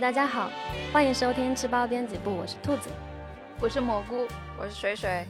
[0.00, 0.50] 大家好，
[0.94, 2.88] 欢迎收听吃包编辑部，我是兔子，
[3.60, 4.26] 我是蘑菇，
[4.58, 5.26] 我是水水。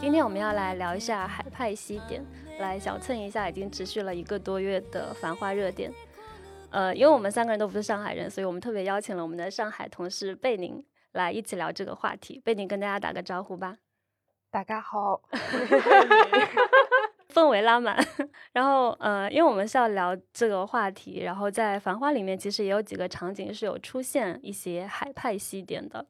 [0.00, 2.20] 今天我们要来聊一下海派西点，
[2.58, 5.92] 来小蹭一下已经持续了一个多月的繁花热点。
[6.70, 12.42] 呃，因为我们三个人都不是上海人，所以我们特别邀请了我们的上海同事贝宁来一起聊这个话题。
[12.44, 13.76] 贝宁跟大家打个招呼吧。
[14.50, 15.22] 大家好。
[17.32, 17.96] 氛围拉满，
[18.52, 26.04] 然后呃，因为我们是要聊这个话题，然后在《繁花》里面其实也有几个场景是有出现一些海派西点的，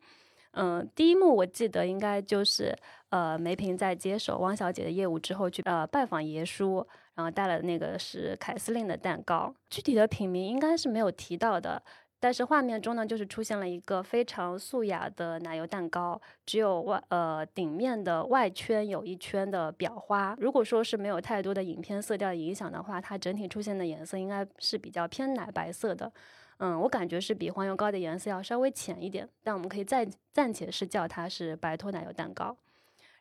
[0.52, 2.77] 嗯，第一幕我记得应该就是
[3.10, 11.82] 呃梅萍在接手汪小姐的业务之后去呃拜访爷叔，然后带了那个是凯司令的蛋糕，具体的品名应该是没有提到的。
[12.22, 20.36] 但是画面中呢，就是出现了一个非常素雅的奶油蛋糕，只有外呃顶面的外圈有一圈的裱花。
[20.38, 26.12] 如果说是没有太多的影片色调影响的话，它整体出现的颜色应该是比较偏奶白色的。
[26.58, 32.56] 嗯，我感觉是比黄油糕的颜色要稍微浅一点，但我们可以暂暂且是叫它是白托奶油蛋糕。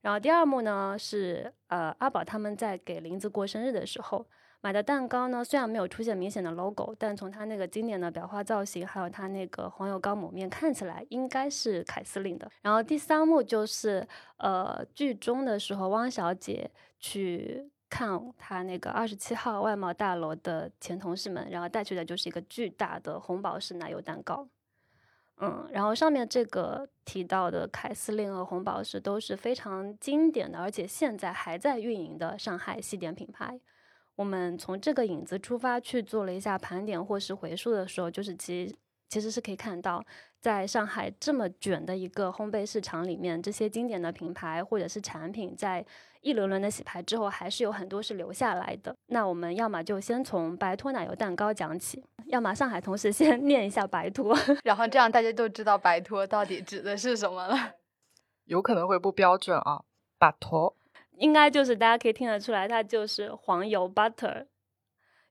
[0.01, 4.23] 然后第二幕呢是呃阿宝他们在给林子过生日的时候。
[4.63, 12.49] 买的蛋糕呢，虽然没有出现明显的 logo，但从它那个经典的裱花造型，还有它那个黄油膏抹面，看起来应该是凯司令的。
[12.61, 24.47] 然后第三幕就是，呃，剧中的时候，汪小姐去看她那个二十七号外贸大楼的前同事们，然后带去的就是一个巨大的红宝石奶油蛋糕。
[25.39, 33.59] 嗯，然后上面这个提到的凯司令和红宝石都是非常经典的，而且现在还在运营的上海西点品牌。
[34.15, 38.75] 我们从这个影子出发去做了一下盘点或是回溯的时候，就是其实
[39.09, 40.03] 其实是可以看到，
[40.39, 45.85] 在上海这么卷的一个烘焙市场里面，这些经典的品牌或者是产品，在
[46.21, 48.95] 一轮轮的洗牌之后，还是有很多是留下来的。
[49.07, 57.73] 那我们要么就先从白脱奶油蛋糕讲起，要么上海同事先 念一下白脱，然后这样大家都知道白脱到底指的是什么了。
[58.45, 59.83] 有可能会不标准啊，
[60.19, 60.75] 白托。
[61.21, 64.47] 应该就是大家可以听得出来，它就是黄油 butter，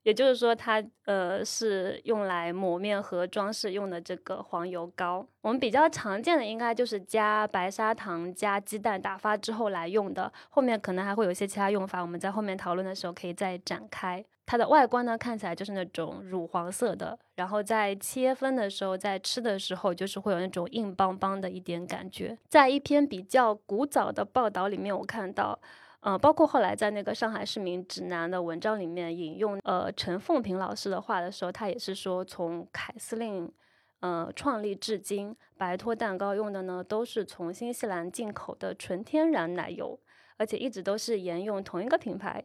[0.03, 5.25] 也就是说它呃是用来抹面和装饰用的这个黄油膏。
[5.41, 14.23] 我们比较常见的应该就是加白砂糖、加鸡蛋打发之后来用的，后面可能还会有一些其他用法，我们在后面讨论的时候可以再展开。
[14.45, 22.37] 它的外观呢看起来就是那种乳黄色的，然后在切分的时候，在吃的时候就是会有那种硬邦邦的一点感觉。
[22.49, 25.59] 在一篇比较古早的报道里面，我看到。
[26.01, 33.51] 呃，包括后来在那个上海市民指南的文章里面引用呃陈凤平老师的话的时候，他也是说，从凯司令
[33.99, 39.99] 呃创立至今，白托蛋糕用的呢都是从新西兰进口的纯天然奶油，
[40.37, 42.43] 而且一直都是沿用同一个品牌。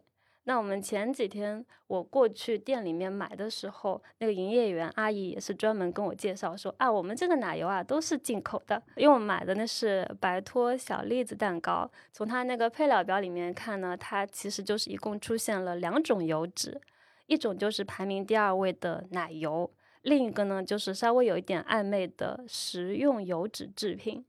[0.48, 11.90] 那我们前几天我过去店里面买的时候，那个营业员阿姨也是专门跟我介绍说啊，我们这个奶油啊都是进口的，因为我买的那是白托小栗子蛋糕。
[12.12, 16.80] 从它那个配料表里面看呢，它其实就是一共出现了两种油脂，
[17.26, 19.68] 一种就是排名第二位的奶油，
[20.02, 24.24] 另一个呢就是稍微有一点暧昧的食用油脂制品。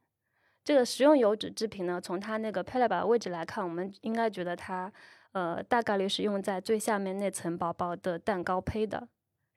[0.63, 4.91] 这个食用油脂制品呢，从它那个配料表位置来看，我们应该觉得它。
[5.33, 9.07] 呃，大概率是用在最下面那层薄薄的蛋糕胚的，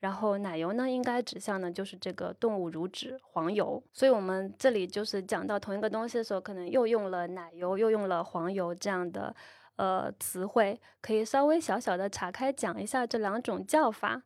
[0.00, 3.82] 然后奶油呢，应该指向的就是这个动物乳脂黄油。
[3.92, 9.34] 所以，我们这里就是讲到同一个东西的时候，可能又用了奶油，又用了黄油这样的
[9.76, 14.22] 呃词汇，可以稍微小小的岔开讲一下这两种叫法。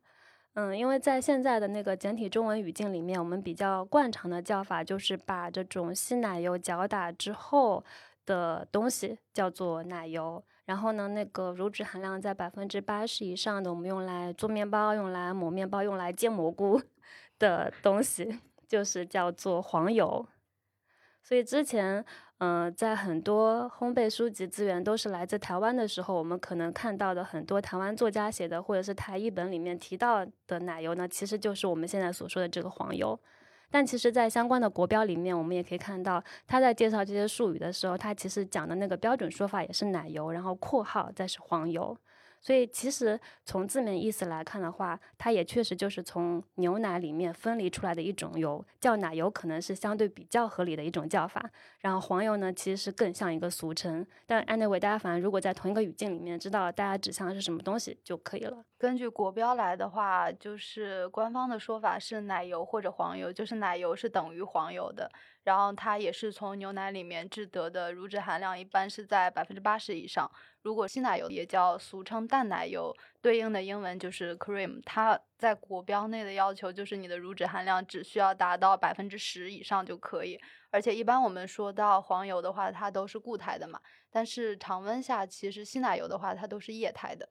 [0.55, 7.83] 嗯，因为在现在的那个简体中文语境里面，我们比较惯常的叫法就是把这种稀奶油搅打之后
[8.25, 10.41] 的东西叫做奶油。
[10.65, 16.81] 然后呢，那个乳脂含量在百分之八十以上的，我们用来做面包、用来抹面包、用来煎蘑菇
[17.37, 20.25] 的东西，就是叫做黄油。
[21.21, 22.03] 所以之前，
[22.37, 33.19] 嗯，在很多烘焙书籍资源都是来自台湾的时候，我们可能看到的很多台湾作家写的，或者是台译本里面提到的奶油呢，其实就是我们现在所说的这个黄油。
[33.69, 41.97] 但其实，在相关的国标里面，我们也可以看到，他在介绍这些术语的时候，他其实讲的那个标准说法也是奶油，然后括号再是黄油。
[42.45, 51.43] 所以，其实从字面意思来看的话，它也确实就是从牛奶里面分离出来的一种油，叫奶油可能是相对比较合理的一种叫法。
[51.79, 54.05] 然后黄油呢，其实是更像一个俗称。
[54.27, 58.63] 但 anyway，大家反正如果在同一个语境里面知道大家指向的是什么东西就可以了。
[58.77, 65.11] 根据国标来的话，就是官方的说法是奶油或者黄油，就是奶油是等于黄油的。
[65.45, 70.29] 然后它也是从牛奶里面制得的，乳脂含量一般是在百分之八十以上。
[70.63, 80.37] 如果稀奶油也叫俗称淡奶油，对应的英文就是 cream，它在国标内的要求就是你的乳脂含量只需要达到百分之十以上就可以。
[80.71, 87.29] 而且一般我们说到黄油的话，它都是固态的嘛，但是常温下其实稀奶油的话，它都是液态的。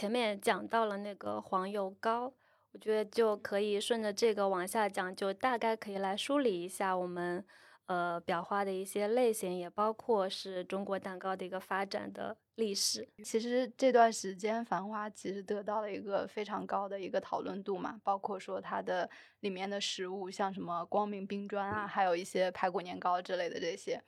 [0.00, 2.32] 前面讲到了那个黄油膏，
[2.72, 7.44] 我觉得就可以顺着这个往下讲，就大概可以来梳理一下我们
[7.84, 13.06] 呃裱花的一些类型，也包括是中国蛋糕的一个发展的历史。
[13.22, 19.10] 其实这段时间繁花其实得到了一个非常高的一个讨论度嘛，包括说它的
[19.40, 24.02] 里面的食物，像什么光明冰砖啊，还有一些排骨年糕之类的这些。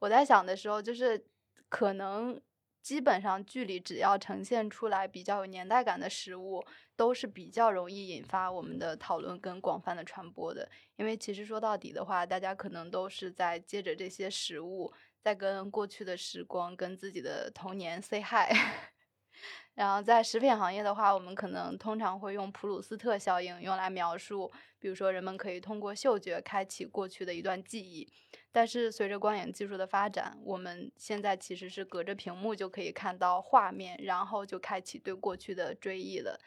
[0.00, 1.24] 我在想的时候，就是
[1.68, 2.40] 可能。
[2.82, 6.64] 基本上剧里只要呈现出来比较有年代感的食物，
[6.96, 10.68] 都是比较容易引发我们的讨论跟广泛的传播的。
[10.96, 18.48] 因为其实说到底的话，大家可能都是在借着这些食物，在跟过去的时光、跟自己的童年 say hi。
[19.74, 28.10] 然后在食品行业的话，我们可能通常会用普鲁斯特效应用来描述，比如说人们可以通过嗅觉开启过去的一段记忆。
[28.50, 36.40] 但是随着光影技术的发展，我们现在其实是隔着屏幕就可以看到画面，然后就开启对过去的追忆了。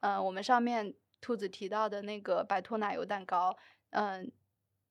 [0.00, 3.56] 嗯，我们上面兔子提到的那个白托奶油蛋糕，
[3.90, 4.30] 嗯，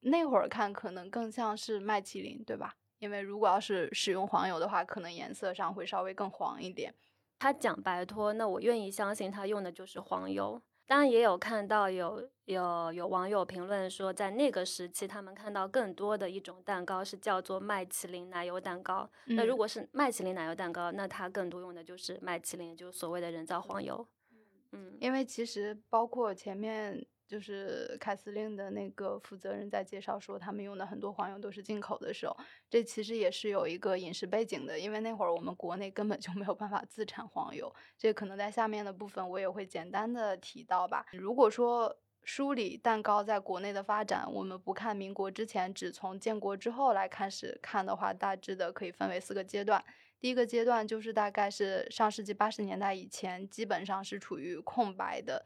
[0.02, 2.76] 那会儿看可能更像是麦淇淋，对吧？
[2.98, 6.94] 因为如果要是使用黄油的话，可能颜色上会稍微更黄一点。
[7.38, 10.62] 他讲白托，那我愿意相信他用的就是黄油。
[10.88, 19.10] 当然也有看到有有有网友评论说，在那个时期，他们看到更多的一种蛋糕是叫做麦淇淋奶油蛋糕。
[19.26, 24.08] 那如果是麦淇淋奶油蛋糕，那它更多用的就是麦淇淋，就是所谓的人造黄油。
[24.72, 27.06] 嗯，因为其实包括前面。
[27.28, 32.38] 就是凯司令的那个负责人在介绍说，他们用的很多黄油都是进口的时候，
[32.70, 41.06] 这其实也是有一个饮食背景的，因为那会儿我们国内根本就没有办法自产黄油，这可能在下面的部分我也会简单的提到吧。
[41.14, 49.84] 如果说梳理蛋糕在国内的发展，我们不看民国之前，只从建国之后来开始看的话，大致的可以分为四个阶段。
[50.20, 55.44] 第一个阶段就是大概是上世纪八十年代以前，基本上是处于空白的。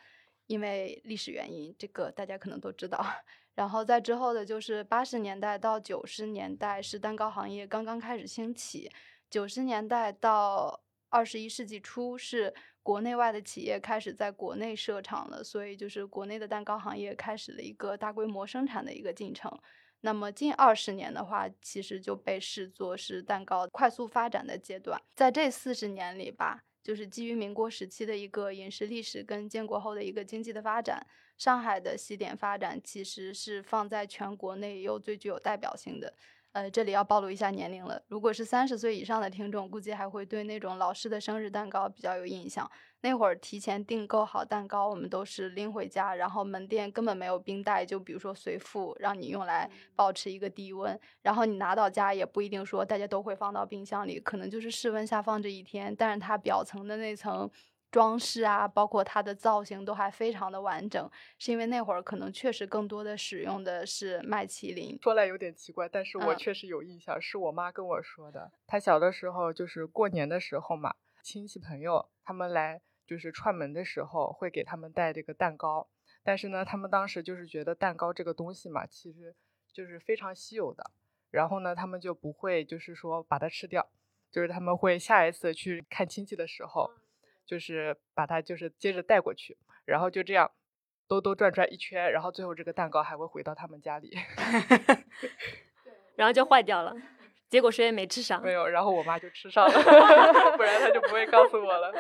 [0.50, 3.06] 因为历史原因，这个大家可能都知道。
[3.54, 8.92] 然后在之后的，就是八十年代到九十年代是蛋糕行业刚刚开始兴起。
[9.30, 12.52] 九十年代到二十一世纪初是
[12.82, 19.56] 国内外的企业开始在国内设厂了，所以就是国内的蛋糕行业开始了一个大规模生产的一个进程。
[20.02, 25.00] 那么近二十年的话，其实就被视作是蛋糕快速发展的阶段。
[25.14, 26.64] 在这四十年里吧。
[26.90, 31.06] 就是基于民国时期的一个饮食历史跟建国后的一个经济的发展，
[31.38, 36.12] 上海的西点发展其实是放在全国内又最具有代表性的。
[36.54, 38.02] 呃，这里要暴露一下年龄了。
[38.08, 42.68] 如果是三十岁以上的听众，估计还会对那种老式的生日蛋糕比较有印象。
[43.02, 51.00] 那会儿提前订购好蛋糕，我们都是拎回家，然后门店根本没有冰袋，就比如说随附，让你用来保持一个低温。
[51.22, 57.50] 然后你拿到家也不一定说大家都会放到冰箱里，可能就是室温下放这一天，但是它表层的那层。
[57.92, 64.96] 装饰啊，包括它的造型都还非常的完整，是因为那会儿可能确实更多的使用的是麦淇淋。
[65.02, 68.52] 说来有点奇怪，但是我确实有印象，是我妈跟我说的。
[68.68, 72.80] 她小的时候就是过年的时候嘛，亲戚朋友他们来
[73.10, 75.90] 就是串门的时候会给他们带这个蛋糕，
[76.22, 79.36] 但是呢，他们当时就是觉得蛋糕这个东西嘛，其实
[79.74, 80.92] 就是非常稀有的，
[81.32, 83.90] 然后呢，他们就不会就是说把它吃掉，
[84.30, 86.92] 就是他们会下一次去看亲戚的时候。
[87.50, 90.52] 就是把它就是接着带过去，然后就这样
[91.08, 94.16] 兜兜转转一圈，然后最后这个蛋糕还会回到他们家里，
[96.16, 96.96] 然后就坏掉了，
[97.50, 98.40] 结果谁也没吃上。
[98.44, 99.74] 没有，然后我妈就吃上了，
[100.58, 101.92] 不然她就不会告诉我了。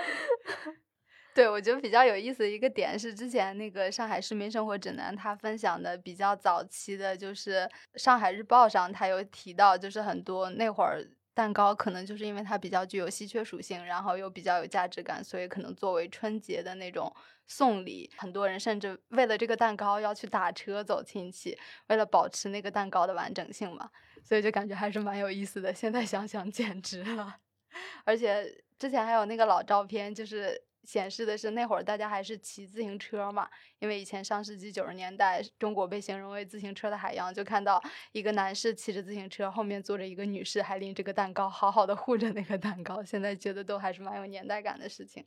[1.34, 7.62] 对，我觉得比较有意思的一个点是，之前那个《上海市民生活指南》他分享的比较早期的，就是
[7.96, 11.06] 《上海日报》上他有提到，就是很多那会儿。
[11.32, 17.10] 蛋糕可能就是因为它比较具有稀缺属性，然后又比较有价值感，所以可能作为春节的那种
[17.48, 21.58] 送礼，很多人甚至为了这个蛋糕要去打车走亲戚，
[21.88, 23.90] 为了保持那个蛋糕的完整性嘛，
[24.22, 25.74] 所以就感觉还是蛮有意思的。
[25.74, 27.38] 现在想想简直了，
[28.04, 30.62] 而且之前还有那个老照片，就是。
[30.84, 37.82] 显示的是那会儿大家还是骑自行车嘛，因为以前上世纪九十年代，中国被形容为自行车的海洋，就看到
[38.12, 43.04] 一个男士骑着自行车，后面坐着一个女士，还拎着个蛋糕，好好的护着那个蛋糕。
[43.04, 45.24] 现在觉得都还是蛮有年代感的事情。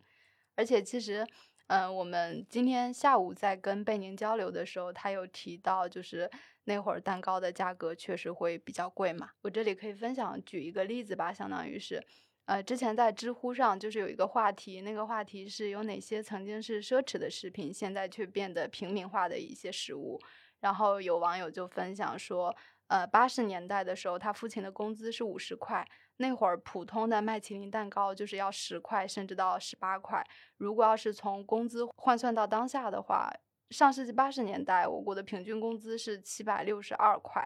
[0.54, 1.26] 而且其实，
[1.68, 6.30] 嗯，我们今天下午在跟贝宁交流的时候，他有提到，就是
[6.64, 9.30] 那会儿蛋糕的价格确实会比较贵嘛。
[9.40, 12.04] 我这里可以分享举一个例子吧，相当于是，
[12.52, 20.20] 呃，之前在知乎上就是有一个话题，那个话题是有哪些曾经是奢侈的食品，现在却变得平民化的一些食物。
[20.60, 22.54] 然后有网友就分享说，
[22.88, 25.82] 呃，八十年代的时候，他父亲的工资是五十块。
[26.18, 30.22] 那会儿普通的麦淇淋蛋糕就是要十块，甚至到十八块。
[30.58, 33.32] 如果要是从工资换算到当下的话，
[33.70, 37.42] 上世纪八十年代我国的平均工资是七百六十二块，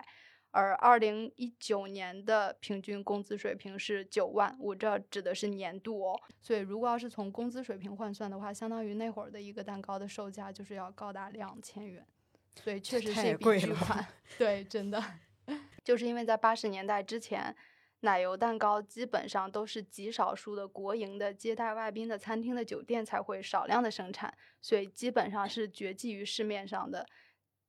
[0.56, 4.56] 而二零一九年的平均工资水平是九万。
[4.58, 6.18] 我这指的是年度哦。
[6.40, 12.02] 所以如果要是从工资水平换算的话，相当于那会儿的一个蛋糕的售价就是要高达两千元。
[12.54, 14.06] 所以确实是一笔巨款。
[14.38, 15.04] 对，真的，
[15.84, 17.54] 就是因为在八十年代之前。
[18.00, 27.04] 奶油蛋糕基本上都是极少数的国营的接待外宾的餐厅的酒店才会少量的生产，所以基本上是绝迹于市面上的。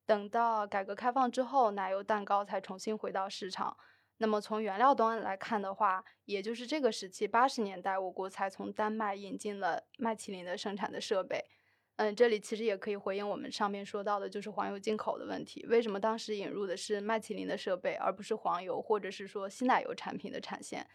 [0.07, 3.77] 等到改革开放之后，奶油蛋糕才重新回到市场。
[4.19, 11.45] 那么从原料端来看的话，也就是这个时期，八十年代，我国才从丹麦引进了麦淇淋的生产的设备。
[11.97, 15.65] 嗯，这里其实也可以回应我们上面说到的，就是黄油进口的问题。
[15.67, 20.87] 为什么当时引入的是麦淇淋的设备，而不是黄油或者是说稀奶油产品的产线？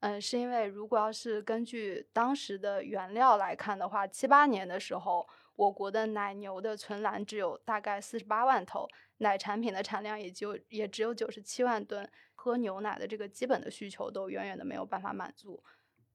[0.00, 15.62] 嗯，是因为如果要是根据当时的原料来看的话，七八年的时候，我国的奶牛的存栏只有大概四十八万头，奶产品的产量也就也只有九十七万吨，喝牛奶的这个基本的需求都远远的没有办法满足。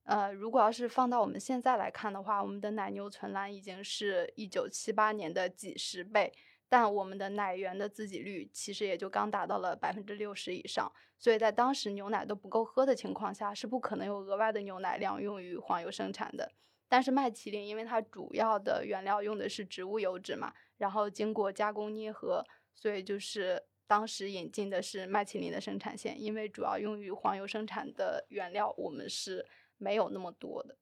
[0.04, 6.34] 呃，如果要是放到我们现在来看的话，我们的奶牛存栏已经是一九七八年的几十倍，
[6.68, 16.52] 但我们的奶源的自给率其实也就刚达到了百分之六十以上，所以在当时牛奶都不够喝的情况下，是不可能有额外的牛奶量用于黄油生产的。
[16.90, 22.44] 但是麦淇淋，因为它主要的原料用的是植物油脂嘛，然后经过加工捏合，
[22.76, 29.46] 所以就是当时引进的是麦淇淋的生产线，因为主要用于黄油生产的原料我们是。
[29.82, 30.76] 没有那么多的，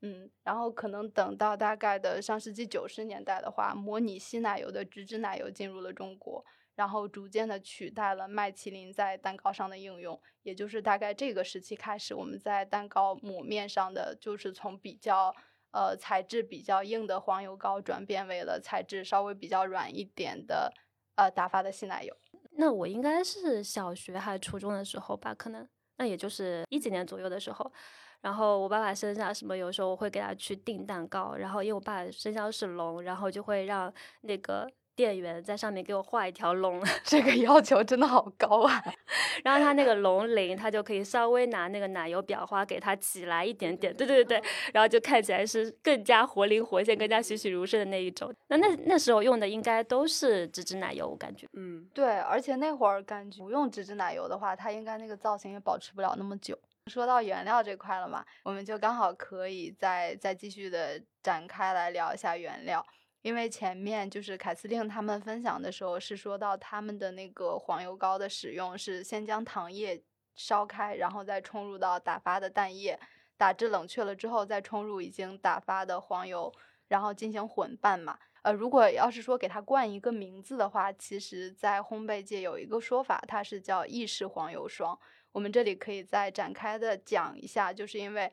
[0.00, 15.32] 嗯，然后可能等到大概的上世纪九十年代的话，模拟稀奶油的植脂奶油进入了中国，然后逐渐的取代了麦淇淋在蛋糕上的应用，也就是大概这个时期开始，我们在蛋糕抹面上的就是从比较
[15.72, 20.72] 呃材质比较硬的黄油膏转变为了材质稍微比较软一点的
[21.16, 22.16] 呃打发的稀奶油。
[22.52, 27.72] 那我应该是小学还是初中的时候吧，可能那也就是一几年左右的时候。
[28.20, 31.34] 然后我爸爸生下什么，有时候我会给他去订蛋糕。
[31.36, 36.78] 然后因为我爸生肖是龙，然后就会让那个店员在上面给我画一条龙。
[37.02, 38.84] 这个要求真的好高啊！
[39.42, 43.96] 然后他那个龙鳞，他就可以稍微拿那个奶油裱花给它起来一点点。
[43.96, 48.30] 对对对对，然后就看起来是更加活灵活现、更加栩栩如生的那一种。
[48.48, 51.48] 那那那时候用的应该都是植脂奶油，我感觉。
[51.54, 56.58] 嗯，对，而且那会儿感觉不用植脂奶油的话，它应该那个造型也保持不了那么久。
[56.86, 62.84] 说到原料这块了嘛，我们就刚好可以再再继续的展开来聊一下原料，
[63.22, 70.02] 因为前面就是凯司令他们分享的时候是说到他们的那个黄油膏的使用是先将糖液
[70.34, 72.98] 烧开，然后再冲入到打发的蛋液，
[73.36, 76.52] 打至冷却了之后再冲入已经打发的黄油，
[76.88, 78.18] 然后进行混拌嘛。
[78.42, 84.98] 呃，如果要是说给它冠一个名字的话，其实在烘焙界有一个说法，它是叫意式黄油霜。
[85.32, 88.32] 我们这里可以再展开的讲一下，就是因为，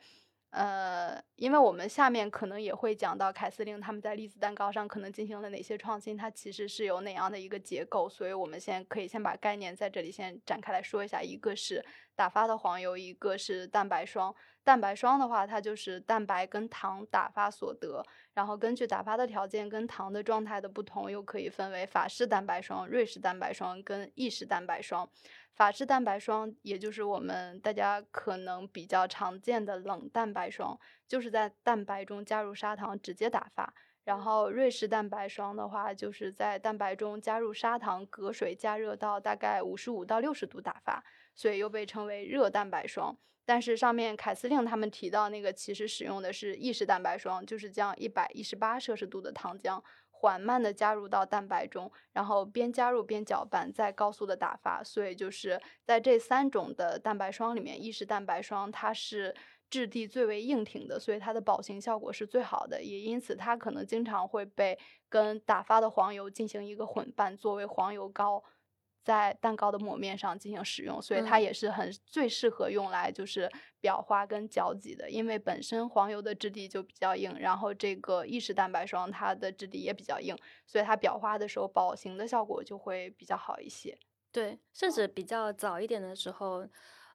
[0.52, 11.86] 呃，因为我们下面可能也会讲到凯司令他们在栗子蛋糕上可能进行了哪些创新，它其实是有哪样的一个结构，所以我们先可以先把概念在这里先展开来说一下，一个是
[12.16, 14.34] 打发的黄油，一个是蛋白霜。
[14.64, 25.10] 蛋白霜的话，它就是蛋白跟糖打发所得，然后根据打发的条件跟糖的状态的不同，又可以分为法式蛋白霜、瑞士蛋白霜跟意式蛋白霜。
[25.58, 33.74] 法式蛋白霜，也就是我们大家可能比较常见的冷蛋白霜，就是在蛋白中加入砂糖直接打发。
[34.04, 43.18] 然后瑞士蛋白霜的话，就是在蛋白中加入砂糖，隔水加热到大概五十五到六十度打发，所以又被称为热蛋白霜。
[43.44, 49.82] 但是上面凯司令他们提到那个，其实使用的是意式蛋白霜，就是将一百一十八摄氏度的糖浆。
[50.20, 54.84] 缓慢的加入到蛋白中，然后边加入边搅拌，再高速的打发。
[54.84, 59.36] 所以就是在这三种的蛋白霜里面，意式蛋白霜它是
[59.70, 62.82] 质地最为硬挺的，所以它的保形效果是最好的。
[62.82, 68.44] 也因此，它可能经常会被跟打发的黄油进行一个混拌，作为黄油膏
[69.08, 71.44] 在蛋糕的抹面上进行使用，所以它嗯。
[71.44, 73.50] 也是很最适合用来就是
[73.82, 80.36] 裱花跟交集的，因为本身黄油的质地就比较硬，然后这个意式蛋白霜它的质地也比较硬，
[80.66, 83.98] 所以它裱花的时候保形的效果就会比较好一些。
[84.30, 86.68] 对，甚至比较早一点的时候，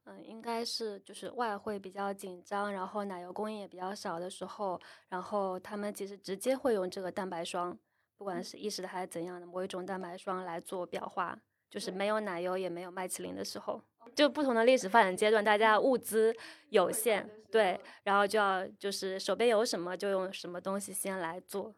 [0.05, 4.81] 嗯，应该是就是外汇比较紧张，然后奶油供应也比较少的时候，
[5.11, 7.79] 然后他们其实直接会用这个蛋白霜，
[8.17, 11.39] 不管是意式的还是怎样的某一种蛋白霜来做裱花，
[11.73, 13.81] 就是没有奶油也没有麦淇淋的时候，
[14.15, 16.37] 就不同的历史发展阶段，大家物资
[16.69, 21.75] 有限，对，然后就要就是手边有什么就用什么东西先来做。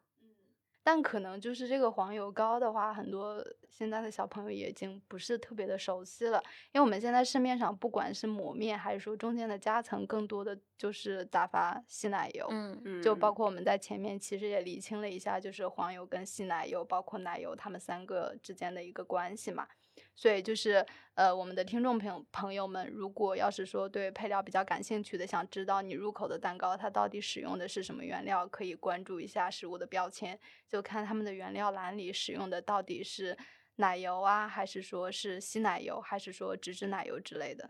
[0.87, 12.47] 但可能就是这个黄油膏的话，很多现在的小朋友也已经不是特别的熟悉了，因为我们现在市面上不管是抹面还是说中间的夹层，更多的就是打发稀奶油。
[12.51, 19.67] 嗯嗯，就包括我们在前面其实也理清了一下，就是黄油跟稀奶油，包括奶油，它们三个之间的一个关系嘛。
[20.17, 33.37] 所以就是呃，我们的听众朋朋友们，如果要是说对配料比较感兴趣的，想知道你入口的蛋糕它到底使用的是什么原料，可以关注一下食物的标签，就看他们的原料栏里使用的到底是
[33.77, 37.69] 奶油啊，还是说是稀奶油，还是说植脂奶油之类的。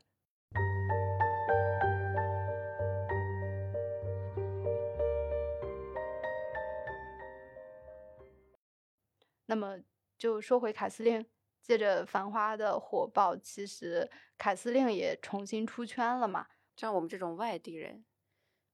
[9.46, 9.78] 那么
[10.18, 11.24] 就说回凯司令，
[11.64, 16.46] 借着《繁花》的火爆，其实凯司令也重新出圈了嘛。
[16.76, 18.04] 像我们这种外地人，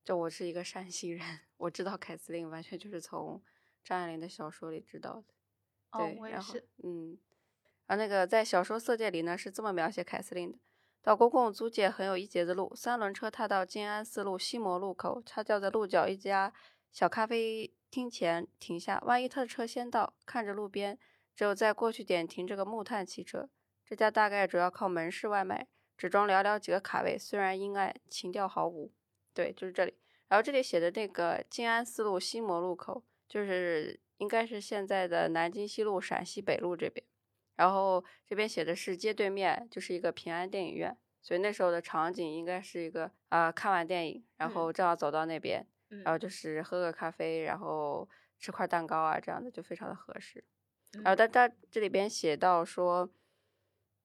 [0.05, 3.41] 就我是一个山西人，我知道凯司令完全就是从
[3.85, 5.35] 张爱玲的小说里知道的。
[5.93, 6.69] 哦对，，我也然后是。
[6.83, 7.17] 嗯，
[7.87, 10.59] 而那个在小说《色戒》里呢是这么描写凯司令的：
[11.01, 16.53] 到公共租界很有一截子路，三轮车踏到静安寺路西摩路口，他就在路角一家
[16.91, 19.01] 小咖啡厅前停下。
[19.07, 20.99] 万一他的车先到，看着路边
[21.41, 23.49] 只有在过去点停这个木炭汽车，
[23.87, 25.67] 这家大概主要靠门市外卖，
[25.97, 28.93] 只装寥寥几个卡位，虽然阴暗，情调毫无。
[29.33, 29.95] 对，就是这里。
[30.29, 37.03] 然后这里写的那个静安寺路西摩路口，就是应该是现在的南京西路、陕西北路这边。
[37.57, 48.07] 然后这边写的是街对面就是一个平安电影院，所以那时候的场景应该是一个啊、呃看完电影，然嗯后正好走到那边，嗯然后就是喝个咖啡，然后
[48.39, 50.45] 吃块蛋糕啊，这样的就非常的合适。
[50.95, 53.09] 嗯然后但他这里边写到说，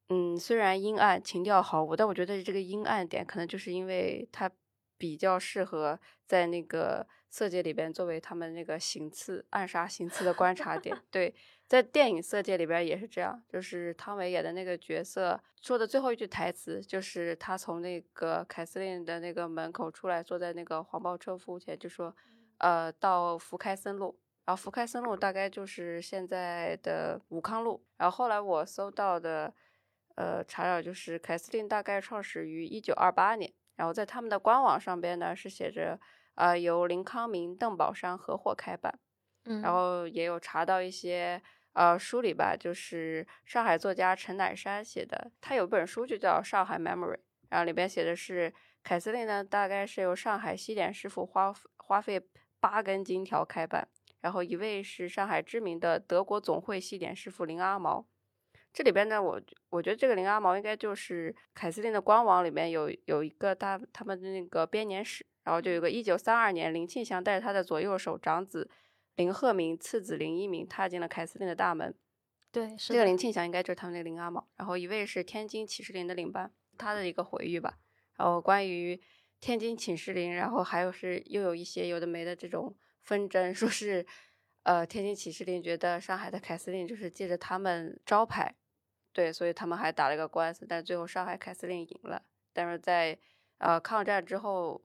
[0.10, 4.52] 嗯，虽然阴暗，情调毫无，但我觉得这个阴暗点可能就是因为它
[4.98, 10.96] 比较适合在那个色戒里边作为他们那个行刺暗杀行刺的观察点。
[11.10, 11.34] 对，
[11.68, 22.16] 在电影《色戒》里边也是这样，就是汤唯演的那个角色说的最后一句台词，就是他从那个凯瑟琳的那个门口出来，坐在那个黄包车服务前，就说，
[22.60, 24.20] 呃，到福开森路。
[24.46, 27.84] 然后福开森路大概就是现在的武康路。
[27.98, 29.54] 然后后来我搜到的，
[30.16, 36.00] 呃，查找就是凯司令大概创始于一九二八年，然后在他们的官网上边呢是写着，
[36.36, 39.00] 呃，由林康明、邓宝山合伙开办。
[39.46, 41.42] 嗯，然后也有查到一些
[41.74, 47.14] 呃书里吧，就是上海作家陈乃山写的，他有本书就叫《上海 Memory》，
[47.50, 48.54] 然后里边写的是
[48.84, 52.22] 凯司令呢，大概是由上海西点师傅花花费
[52.60, 53.88] 八根金条开办，
[54.26, 58.04] 然后一位是上海知名的德国总会西点师傅林阿毛。
[58.74, 68.68] 这里边呢，我我觉得这个林阿毛应该就是凯司令的官网里面有有一个他他们的那个编年史，然后就有个一九三二年，林庆祥带着他的左右手长子
[69.16, 71.94] 林鹤鸣、次子林一鸣踏进了凯司令的大门。
[72.52, 77.78] 对，是这个林庆祥应该就是他们那个林阿毛，然后一位是天津启士林的领班，他的一个回忆吧。
[78.18, 79.00] 然后关于
[79.40, 84.06] 天津启士林，然后还有是又有一些有的没的这种纷争，说是
[84.64, 88.56] 呃天津启士林觉得上海的凯司令就是借着他们招牌，
[89.14, 92.22] 对，所以他们还打了一个官司，但最后上海凯司令赢了。
[92.52, 93.18] 但是在
[93.60, 94.84] 呃抗战之后，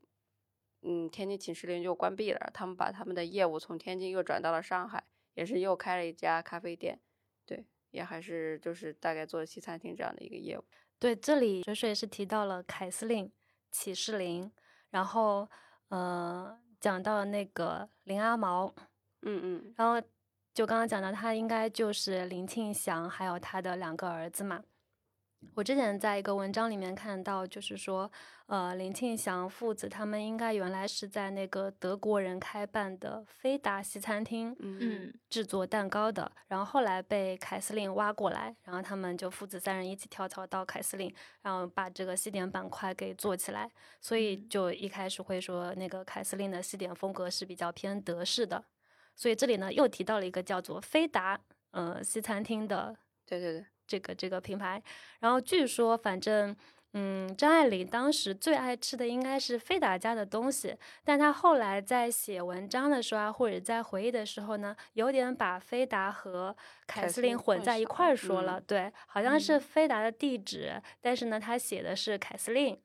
[0.83, 5.03] 嗯，天津启士林就关闭了，他们把他们的业务从天津又转到了上海，
[5.35, 7.01] 也是又开了一家咖啡店。
[7.47, 10.65] 对，也还是就是大概做西餐厅这样的一个业务。
[10.99, 13.33] 对，这里水水是提到了凯司令、
[13.71, 14.53] 启士林，
[14.91, 15.49] 然后
[15.89, 18.73] 呃讲到那个林阿毛，
[19.23, 20.01] 嗯嗯然后
[20.55, 24.63] 就刚刚讲到他应该就是林庆祥还有他的两个儿子嘛。
[25.55, 28.11] 我之前在一个文章里面看到，就是说，
[28.47, 35.15] 呃，林庆祥父子他们应该原来是在那个德国人开办的飞达西餐厅，嗯嗯。
[35.29, 44.49] 制作蛋糕的，然后后来被凯司令挖过来，然后他们就父子三人一起跳槽到凯司令，然后把这个西点板块给做起来，所以嗯。
[44.49, 48.63] 就一开始会说那个凯司令的西点风格是比较偏德式的，
[49.17, 54.81] 所以这里呢又提到了一个叫做飞达呃西餐厅的对对对，这个这个品牌。
[55.19, 56.57] 然后据说，反正。
[56.93, 66.57] 嗯，张爱玲当时最爱吃的应该是飞达家的东西，但她后来在写文章的时候啊，或者在回忆的时候呢，有点把飞达和
[66.89, 68.61] 凯司令混在一块儿说了。
[68.61, 72.77] 对，好像是飞达的地址，但是呢，他写的是凯司令。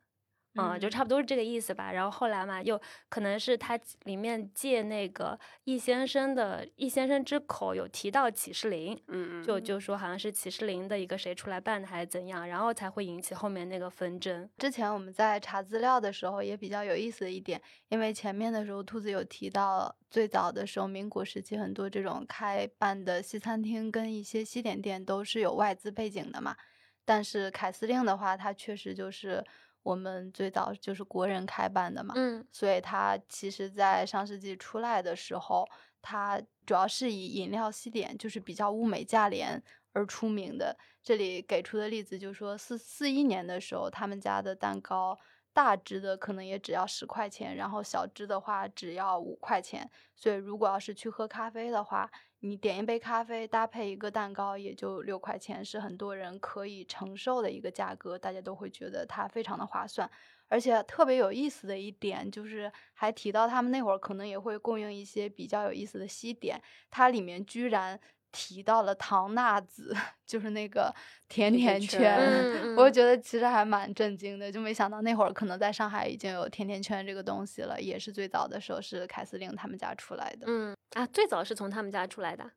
[0.58, 1.92] 嗯，就差不多是这个意思吧。
[1.92, 14.50] 然后后来嘛，又可能是他里面借那个易先生的易先生之口有提到启士林，嗯嗯，就就说好像是启士林的一个谁出来办的还是怎样，然后才会引起后面那个纷争。
[14.58, 26.56] 之前我们在查资料的时候也比较有意思的一点，因为前面的时候兔子有提到，最早的时候民国时期很多这种开办的西餐厅跟一些西点店都是有外资背景的嘛，
[27.04, 29.44] 但是凯司令的话，它确实就是。
[29.86, 35.64] 我们最早就是国人开办的嘛，嗯，所以它其实，在上世纪出来的时候，
[36.02, 39.62] 它主要是以饮料西点，就是比较物美价廉
[39.94, 40.76] 而出名的。
[41.04, 45.16] 这里给出的例子就是说，四四一年的时候，他们家的蛋糕
[45.54, 49.88] 大只的可能也只要十块钱，然后小只的话只要五块钱。
[50.16, 52.10] 所以如果要是去喝咖啡的话，
[52.46, 60.10] 你点一杯咖啡搭配一个蛋糕，也就六块钱，是很多人可以承受的一个价格，大家都会觉得它非常的划算。
[60.48, 68.00] 而且特别有意思的一点就是，还提到他们那会儿可能也会供应一些比较有意思的西点，它里面居然。
[68.36, 69.96] 提到了唐纳子，
[70.28, 70.94] 就是那个
[71.30, 80.46] 甜甜圈，我就觉得其实还蛮震惊的，就没想到那会儿可能在上海已经有甜甜圈这个东西了，也是最早的时候是凯司令他们家出来的。
[80.48, 82.52] 嗯啊，最早是从他们家出来的，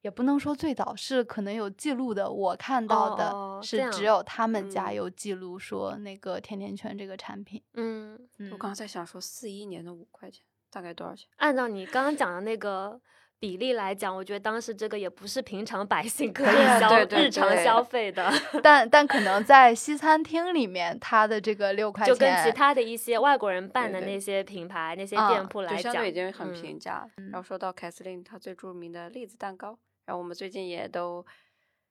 [0.00, 7.62] 也不能说最早是可能有记录的，我看到的是只有他们家有记录说那个甜甜圈这个产品。
[7.74, 8.18] 嗯，
[8.50, 11.28] 我刚刚在想说四一年的五块钱大概多少钱？
[11.36, 12.98] 按照你刚刚讲的那个。
[13.38, 27.06] 比例来讲，我觉得当时这个也不是平常百姓可以消日常消费的，但但可能在西餐厅里面，它的这个六块钱就跟其他的一些外国人办的那些品牌、那些店铺来讲，已经很平价。
[27.30, 31.24] 然后说到凯司令，它最著名的栗子蛋糕，然后我们最近也都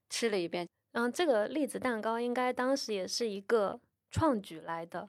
[0.10, 0.68] 吃了一遍。
[0.94, 3.80] 嗯，这个栗子蛋糕应该当时也是一个
[4.10, 5.08] 创举来的。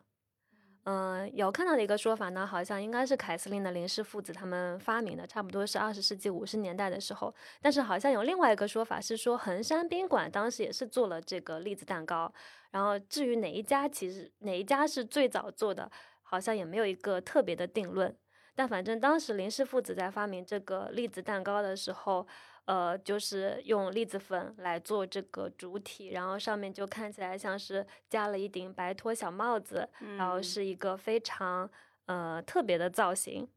[0.88, 7.34] 嗯，有看到的一个说法呢，好像应该是凯司令的林氏父子他们发明的，差不多是二十世纪五十年代的时候。
[7.60, 12.32] 但是好像有另外一个说法是说，衡山宾馆当时也是做了这个栗子蛋糕。
[12.70, 15.90] 然后至于哪一家，其实哪一家是最早做的，
[16.22, 18.16] 好像也没有一个特别的定论。
[18.54, 22.24] 但反正当时林氏父子在发明这个栗子蛋糕的时候。
[22.66, 31.70] 呃，就是用栗子粉来做这个主体，然后上面就看起来像是加了一顶白托小帽子，然后是一个非常
[32.06, 33.48] 呃特别的造型，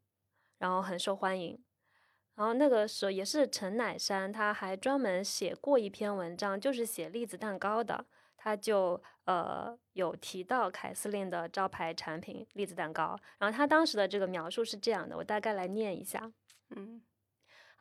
[0.60, 1.60] 然后很受欢迎。
[2.36, 8.06] 然后那个时候也是陈乃山，他还专门写过一篇文章，就是写栗子蛋糕的，
[8.38, 13.19] 他就呃有提到凯司令的招牌产品栗子蛋糕。
[13.39, 16.32] 然后他当时的这个描述是这样的，我大概来念一下，
[16.76, 17.02] 嗯。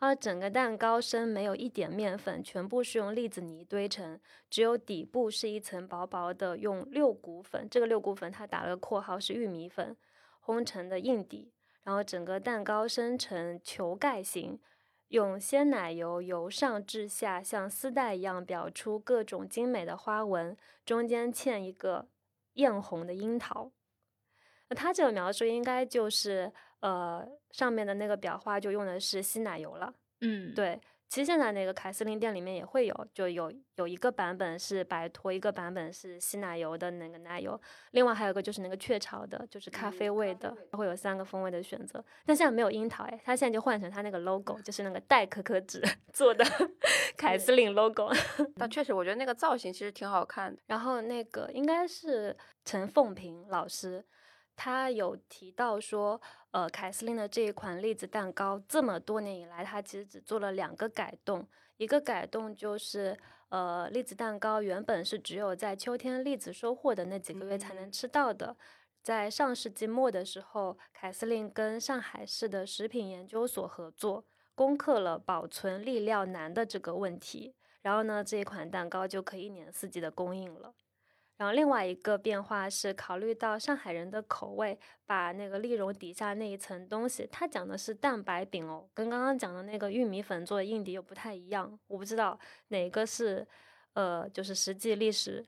[0.00, 9.96] 它整个蛋糕身没有一点面粉，全部是用栗子泥堆成，只有底部是一层薄薄的用六谷粉，这个六谷粉它打了个括号是玉米粉
[10.44, 14.60] 烘成的硬底，然后整个蛋糕生成球盖形，
[15.08, 20.56] 用鲜奶油由上至下像丝带一样裱出各种精美的花纹，
[20.86, 22.06] 中间嵌一个
[22.52, 23.72] 艳红的樱桃。
[24.68, 26.52] 那它这个描述应该就是。
[26.80, 29.92] 呃，上面的那个裱花就用的是稀奶油了。
[30.20, 37.60] 嗯，对，其实现在那个凯司令店里面也会有，就有有一个版本是白托，一个版本是稀奶油的那个奶油，
[37.92, 42.04] 另外还有一个就是那个雀巢的，就是咖啡味的，会有三个风味的选择。
[42.26, 45.80] 但现在没有樱桃哎，它现在就换成它那个 logo， 就是那个代可可脂
[46.12, 46.44] 做的
[47.16, 48.12] 凯司令 logo。
[48.56, 50.60] 但 确实，我觉得那个造型其实挺好看的。
[50.66, 54.04] 然后那个应该是陈凤平老师。
[54.60, 61.46] 他有提到说，呃，凯司令的这一款栗子蛋糕这么多年以来，他其实只做了两个改动。
[61.76, 63.16] 一个改动就是，
[63.50, 68.56] 呃，栗子蛋糕原本是只有在秋天栗子收获的那几个月才能吃到的。
[69.00, 74.24] 在上世纪末的时候，凯司令跟上海市的食品研究所合作，
[74.56, 77.54] 攻克了保存栗料难的这个问题。
[77.82, 80.74] 然后呢，这一款蛋糕就可以一年四季的供应了。
[81.38, 91.78] 然后另外一个变化是考虑到上海人的口味，把那个栗蓉底下那一层东西，它讲的是蛋白饼哦，跟刚刚讲的那个玉米粉做的硬底又不太一样。
[91.86, 92.36] 我不知道
[92.68, 93.46] 哪个是，
[93.92, 95.46] 呃，就是实际历史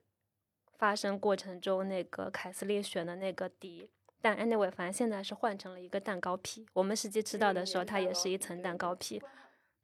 [0.79, 3.91] 发生过程中那个凯斯利选的那个底。
[4.23, 6.65] 但 anyway，反正现在是换成了一个蛋糕皮。
[6.73, 9.21] 我们实际吃到的时候，它也是一层蛋糕皮。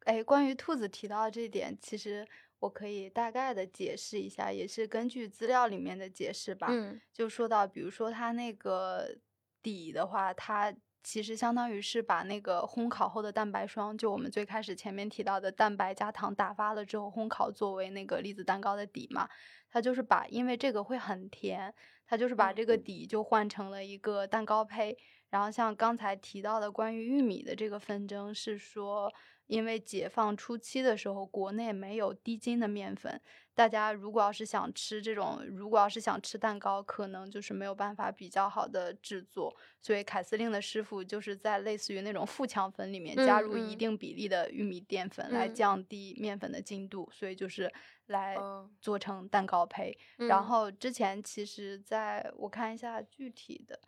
[0.05, 2.25] 哎，关于兔子提到这点，其实。
[2.67, 6.67] 我可以大概的解释一下，也是根据资料里面的解释吧。
[6.69, 9.17] 嗯，就说到，比如说它那个
[9.63, 10.75] 底的话，它
[11.05, 19.29] 其实相当于是把那个烘烤后的蛋白霜，就我们最开始前面提到的蛋白加糖打发了之后烘烤作为那个栗子蛋糕的底嘛。
[19.71, 21.73] 它就是把，因为这个会很甜，
[22.05, 24.97] 它就是把这个底就换成了一个蛋糕胚。
[25.31, 29.13] 然后像刚才提到的关于玉米的这个纷争，是说
[29.47, 33.21] 因为解放初期的时候，国内没有低筋的面粉，
[33.55, 47.73] 大家如果要是想吃这种，如果要是想吃蛋糕，可能就是没有办法比较好的制作，所以凯司令的师傅就是在类似于那种富强粉里面加入一定比例的玉米淀粉，来降低面粉的筋度，所以就是
[48.07, 48.37] 来
[48.81, 49.97] 做成蛋糕胚。
[50.17, 53.79] 然后之前其实在我看一下具体的。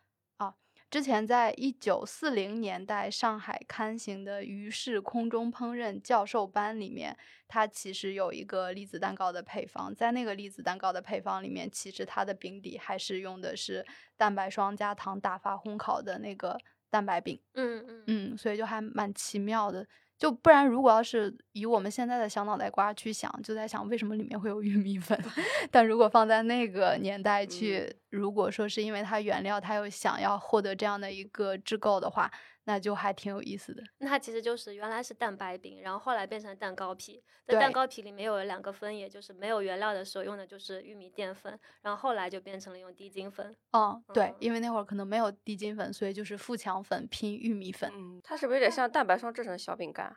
[0.89, 7.15] 之前在一九四零年代上海刊行的《于氏空中烹饪教授班》里面，
[7.47, 9.93] 它其实有一个栗子蛋糕的配方。
[9.93, 13.85] 在那个栗子蛋糕的配方里面，其实它的饼底还是用的是
[14.17, 16.57] 蛋白霜加糖打发烘烤的那个
[16.89, 17.39] 蛋白饼。
[17.53, 19.85] 嗯嗯嗯，所以就还蛮奇妙的。
[20.19, 25.17] 就不然，如果要是以我们现在的小脑袋瓜去想，就在想为什么里面会有玉米粉。
[25.71, 32.29] 但如果放在那个年代去，如果说是因为它原料它又想要获得这样的一个制构的话。
[32.69, 33.81] 那就还挺有意思的。
[33.97, 37.23] 那它其实就是原来是蛋白饼，然后后来变成蛋糕皮。
[37.47, 43.55] 在蛋糕皮里面有两个分也，就是没有原料的时候用的就是玉米淀粉，然后后来就变成了用低筋粉。
[43.71, 47.91] 哦，对，因为那会儿可能没有低筋粉，所以就是富强粉拼玉米粉。
[47.91, 50.15] 嗯，它是不是有点像蛋白霜制成的小饼干？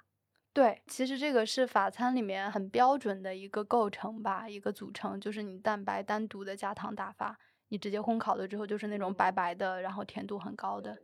[0.53, 7.38] 对，其实这个是法餐里面很标准的一个构成吧，一个组成，就是你蛋白单独的加糖打发，
[7.69, 10.99] 你直接烘烤了之后就是那种白白的，然后甜度很高的。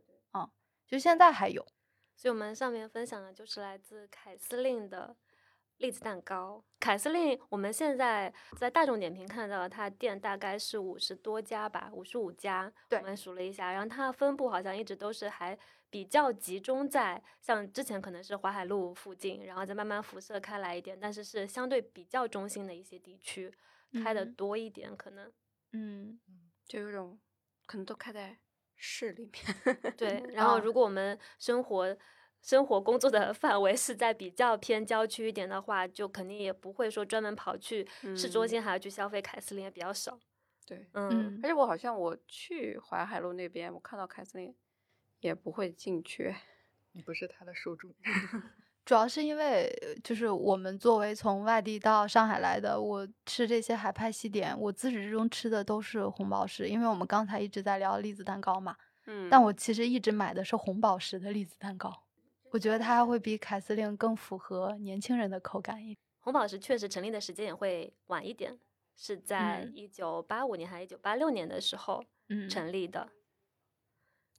[0.89, 1.63] 就现在还有，
[2.15, 5.15] 所以我们上面分享的就是来自凯司令的
[5.77, 6.65] 栗子蛋糕。
[6.79, 12.73] 凯司令，我们现在在大众点评看到它店大概是五十多家吧，五十五家。
[12.89, 15.55] 对，我们数了一下，然后它的分布好像一直都是还
[15.91, 23.53] 比较集中在像之前可能是淮海路附近，然后再慢慢辐射开来一点，但是是相对比较中心的一些地区
[24.03, 25.31] 开的多一点，可能。
[25.71, 26.19] 嗯，
[26.65, 27.19] 就有种
[27.67, 28.39] 可能都开在。
[28.79, 30.23] 市里面，对。
[30.33, 31.95] 然后，如果我们生活、
[32.41, 40.17] 生活工作的 范围是在比较偏郊区一点的话，就肯定也不会说专门跑去市中心还要去消费凯司令，也比较少。
[40.65, 41.39] 对，嗯。
[41.43, 44.55] 而且我好像我去淮海路那边，我看到凯司令
[45.19, 46.33] 也不会进去。
[46.93, 47.93] 你不是他的受众。
[48.89, 49.71] 主要是因为，
[50.03, 56.67] 就是我们作为从外地到上海来的，我吃这些海派西点，我自始至终吃的都是红宝石。
[56.67, 58.75] 因为我们刚才一直在聊栗子蛋糕嘛，
[59.05, 62.01] 嗯，但我其实一直买的是红宝石的栗子蛋糕，
[62.49, 65.97] 我觉得它会比凯司令更符合年轻人的口感一点。
[66.21, 68.57] 红宝石确实成立的时间也会晚一点，
[68.97, 72.03] 是在一九八五年还是一九八六年的时候
[72.49, 73.07] 成立的。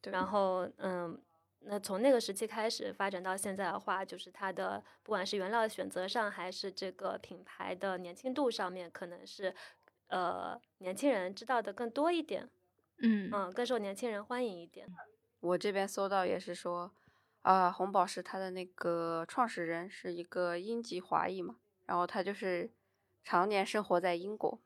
[0.03, 1.17] 然后，嗯。
[1.63, 9.55] 那从那个时期开始发展到现在的话，就是它的不管是原料的选择上，还是这个品牌的年轻度上面，可能是
[10.09, 12.49] 呃年轻人知道的更多一点，
[13.03, 14.87] 嗯嗯，更受年轻人欢迎一点。
[15.41, 16.91] 我这边搜到也是说，
[17.43, 22.71] 啊，红宝石它的那个创始人是一个英籍华裔嘛，然后他就是
[23.23, 24.59] 常年生活在英国，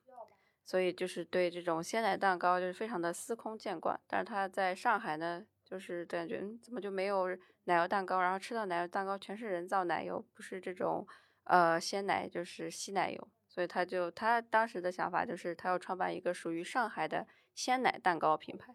[0.64, 5.44] 所以就是对这种鲜奶蛋糕就是非常的司空见惯，但是他在上海呢。
[5.64, 7.26] 就是感觉，嗯，怎么就没有
[7.64, 8.20] 奶油蛋糕？
[8.20, 11.06] 然后吃到奶油蛋糕全是人造奶油，不是这种，
[11.44, 13.28] 呃，鲜奶就是稀奶油。
[13.48, 18.74] 所以他就他当时的想法就是他要创办一个属于上海的鲜奶蛋糕品牌，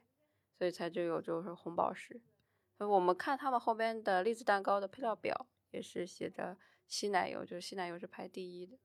[0.57, 2.19] 所以才就有就是红宝石。
[2.77, 8.77] 所以我们看他们后边的栗子蛋糕的配料表也是写着稀奶油，就是稀奶油是排第一的。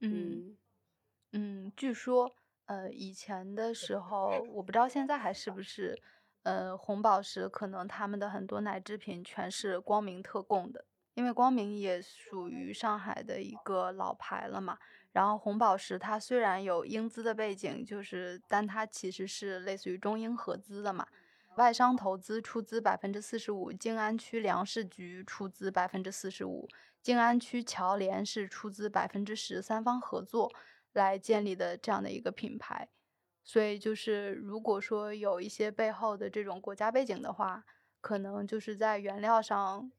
[0.00, 0.56] 嗯
[1.32, 2.34] 嗯，据说
[2.66, 5.96] 呃以前的时 候，我不知道现在还是不是。
[6.42, 14.78] 呃，红宝石可能他们的很多奶制品全是光明特供的，因为光明也属于上海的一个老牌了嘛。
[15.12, 21.06] 然后红宝石它虽然有英资的背景，就是但它其实是类似于中英合资的嘛，
[21.56, 26.68] 外商投资出资百分之四十五，静安区粮食局出资百分之四十五，
[27.02, 30.50] 静安区侨联是出资百分之十，三方合作
[30.92, 32.88] 来建立的这样的一个品牌。
[33.42, 37.64] 所以就是，如果说有一些背后的这种国家背景的话，
[38.00, 39.90] 可能就是在原料上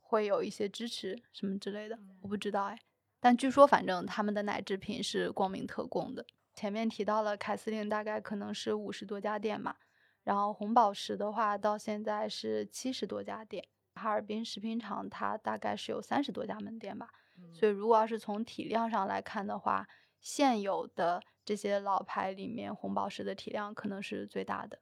[0.00, 2.78] 会有一些支持什么之类的，我不知道哎。
[3.18, 6.24] 但据说反正他们的奶制品是光明特供的。
[6.54, 9.76] 前面提到了凯司令大概可能是五十多家店嘛，
[10.24, 13.66] 然后红宝石的话到现在是七十多家店。
[13.94, 19.86] 哈尔滨食品厂它大概是有三十多家门店吧，嗯所以如果要是从体量上来看的话，
[20.20, 24.80] 现有的这些老牌里面，红宝石的体量可能是最大的。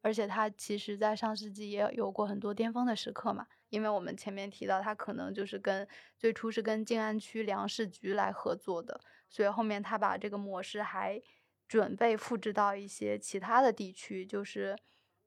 [0.00, 5.88] 而且它其实，在上世纪也有过很多巅峰的时刻嘛，因为我们前面提到，它可能就是跟
[6.18, 11.22] 最初是跟静安区粮食局来合作的，所以后面它把这个模式还
[11.66, 14.76] 准备复制到一些其他的地区，就是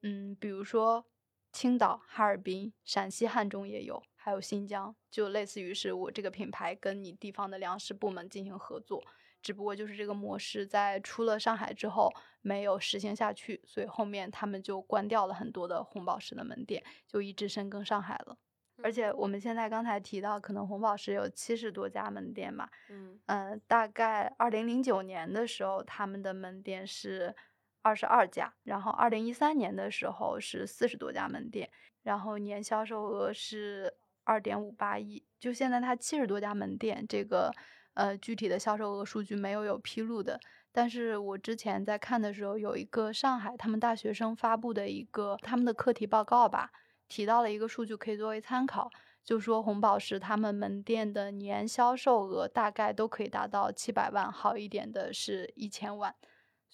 [0.04, 1.08] 嗯，比如说
[1.52, 9.02] 青岛、哈尔滨、陕西汉中也有，还有新疆，就类似于是我这个品牌跟你地方的粮食部门进行合作。
[9.42, 12.12] 只不过就是这个模式在出了上海之后
[12.42, 18.38] 没有实行下去，所以后面他们就关掉了很多的红宝石的门店，就一直深耕上海了。
[18.84, 27.34] 而且我们现在刚才提到，可能红宝石有七十多家门店嘛，嗯嗯、大概二零零九年的时候，他们的门店是
[27.82, 31.70] 二十二家，然后二零一三年的时候是四十多家门店，
[32.04, 33.94] 然后年销售额是
[34.28, 35.24] 二点五八亿。
[35.40, 37.50] 就现在它七十多家门店，这个
[37.94, 40.38] 呃具体的销售额数据没有有披露的，
[40.72, 46.72] 但是我之前在看的时候，有一个上海他们大学生发布的一个他们的课题报告吧，
[47.08, 48.90] 提到了一个数据可以作为参考，
[49.24, 56.14] 就说红宝石他们门店的年销售额大概都可以达到七百万，好一点的是一千万。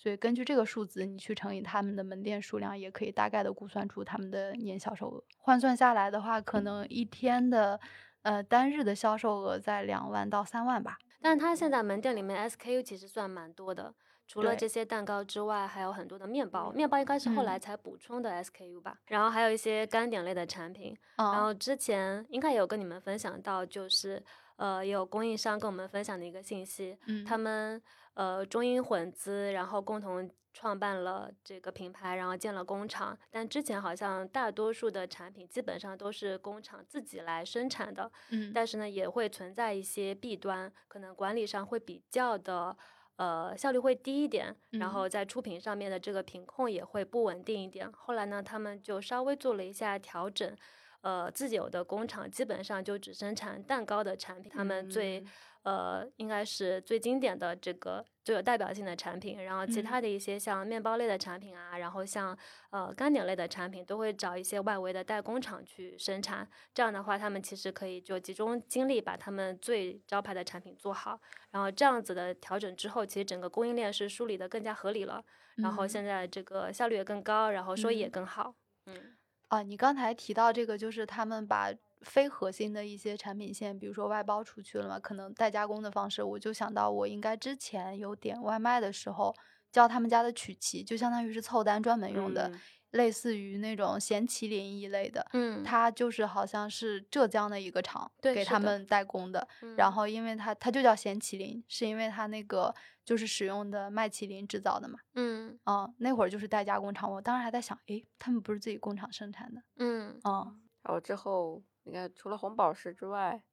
[0.03, 5.23] 所以根据这个数字，你去乘以他们的门店数量，也可以大概的估算出他们的年销售额。
[5.37, 7.79] 换算下来的话，可能一天的
[8.23, 10.97] 呃单日的销售额在两万到三万吧。
[11.21, 13.95] 但是它现在门店里面 SKU 其实算蛮多的，
[14.27, 18.97] 除了这些蛋糕之外，还有很多的面包，面包应该是后来嗯才补充的 SKU 吧。
[19.05, 24.21] 然后还有一些干点类的产品，然嗯后之前应该有跟你们分享到，就是
[24.63, 27.82] 呃，也有供应商跟我们分享的一个信息，嗯，他们
[28.13, 33.17] 呃中英混资，然后共同创办了这个品牌，然后建了工厂。
[33.30, 42.78] 但之前好像大多数的产品基本上都是工厂自己来生产的，嗯但是呢也会存在一些弊端，可能管理上会比较的。
[43.17, 47.88] 呃，效率会低一点，然嗯后在出品上面的这个品控也会不稳定一点。
[47.93, 50.58] 后来呢，他们就稍微做了一下调整，
[51.03, 55.27] 呃，自己有的工厂基本上就只生产蛋糕的产品，他们最、嗯
[55.63, 62.37] 呃应该是最经典的这个最有代表性的产品，然后其嗯他的一些像面包类的产品啊，然后像
[62.71, 66.45] 呃干点类的产品都会找一些外围的代工厂去生产。
[66.73, 71.17] 这样的话，他们其实可以就集中精力把他们最招牌的产品做好。
[71.51, 75.23] 然后这样子的调整之后，其实整个供应链是梳理的更加合理了。
[75.55, 78.53] 然后嗯现在这个效率也更高，然后收益也嗯更好。
[78.87, 79.15] 嗯
[79.53, 89.31] 啊，你刚才提到这个，就是他们把非核心的一些产品线，比如说外包出去了嘛，可能代加工的方式，我就想到我应该之前有点外卖的时候，
[89.71, 92.51] 叫他们家的曲奇，就相当于是凑单专门用的，
[92.93, 95.23] 类似于那种咸麒麟一类的。
[95.34, 102.73] 嗯，它就是好像是浙江的一个厂给他们代工的，然嗯后因为它它就叫咸麒麟，是因为它那个
[103.06, 105.60] 就是使用的麦麒麟制造的嘛，嗯。
[105.65, 110.19] 嗯，那会儿就是代加工厂，我当时还在想，诶，他们不是自己工厂生产的，嗯。
[110.23, 110.60] 嗯。
[110.82, 113.43] 然后之后，你看除了红宝石之外，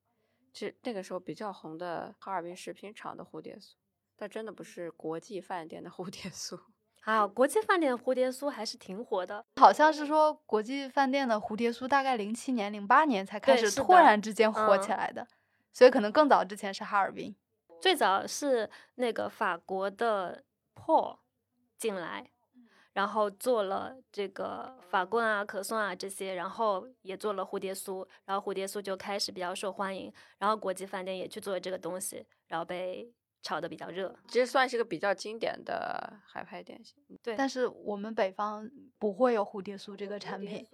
[0.53, 3.75] 这那个时候比较红的哈尔滨食品厂的蝴蝶酥，
[4.17, 6.59] 但真的不是国际饭店的蝴蝶酥。
[7.01, 9.45] 还有国际饭店蝴蝶酥还是挺火的。
[9.57, 15.27] 好像是说国际饭店的蝴蝶酥大概零七年、零八年才开始突然之间火起嗯来的，
[15.73, 17.35] 所以可能更早之前是哈尔滨。
[17.81, 21.17] 最早是那个法国的 Paul
[21.79, 22.31] 进来，
[22.93, 33.11] 然后做了这个法棍啊、可颂啊这些，然后也做了蝴蝶酥，然后蝴蝶酥就开始比较受欢迎，然后国际饭店也去做这个东西，然后被
[33.43, 34.15] 炒的比较热。
[34.29, 36.97] 其实算是个比较经典的海派点心。
[37.23, 40.67] 对，但是我们北方不会有蝴蝶酥这个产品，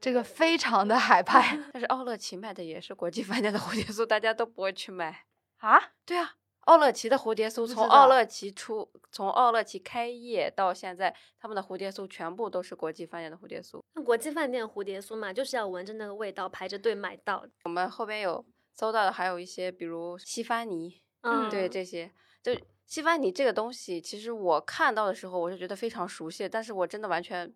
[0.00, 5.24] 这个非常的海派 但是奥乐奇卖的也是国际饭店的蝴蝶酥，大家都不会去买。
[5.58, 5.80] 啊。
[6.04, 6.34] 对啊，
[6.66, 13.82] 奥乐奇的蝴蝶酥从奥乐奇出，从奥乐奇开业到现在，他们的蝴蝶酥全部都是国际饭店的蝴蝶酥。
[13.94, 17.46] 那国际饭店蝴蝶酥嘛，就是要闻着那个味道排着队买到。
[17.64, 22.10] 我们后边有搜到的还有一些，比如西番尼，嗯，对这些，
[22.42, 22.54] 就
[22.86, 27.52] 西番泥这个东西，其实我看到的时候，我是觉得非常熟悉，但是我真的完全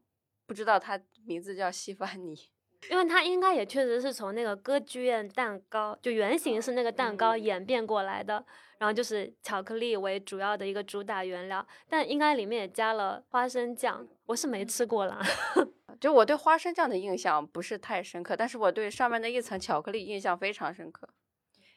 [0.46, 2.36] 不知道它名字叫西番泥。
[2.90, 8.44] 因为它应该也确实是从那个歌剧院蛋糕，就原型是那个蛋糕演变过来的，
[8.78, 15.20] 然后就是巧克力为主要的一个主打原料，但应该里面也加了花生酱，我是没吃过啦。
[16.00, 21.08] 就我对花生酱的印象不是太深刻，但是我对上面那一层巧克力印象非常深刻。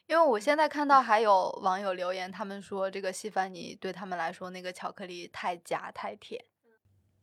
[0.06, 6.44] 因为我现在看到还有网友留言，他们说这个西凡尼对他们来说那个巧克力太假太甜。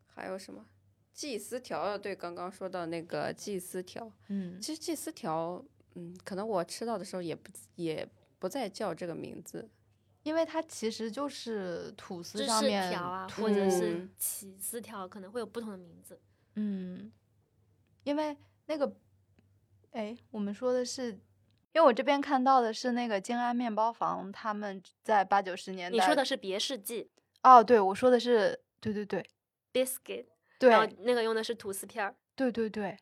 [0.08, 0.66] 还有什么？
[1.14, 5.64] 祭司条，对，刚刚说到那个祭司条，嗯其实祭司条，
[5.96, 8.08] 嗯，可能我吃到的时候也不也
[8.38, 9.70] 不再叫这个名字，
[10.24, 16.20] 因为它其实就是吐司上面条啊，涂或者是嗯起司条，可能会有不同的名字。
[16.56, 17.12] 嗯，
[18.04, 18.96] 因为那个，
[19.92, 21.20] 哎，我们说的是，
[21.74, 25.96] 因为我这边看到的是那个静安面包房，他们在八九十年代。
[25.96, 27.10] 你说的是别世纪
[27.44, 29.24] 哦，对，我说的是，对对对
[29.72, 30.26] biscuit，
[30.60, 32.98] 然后对那个用的是吐司片儿，对对对。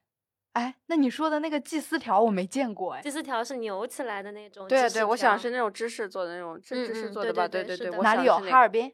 [0.53, 4.68] 哎，那你说的那个祭司条我没见过哎祭，司条是扭起来的那种。
[4.68, 7.47] 对对，我想条是那种芝士做的那种，是芝士做的吧？
[7.47, 8.38] 对对对我哪里有？
[8.39, 8.91] 哈尔滨？